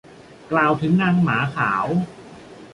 [0.51, 1.85] กล่าวถึงนางหมาขาว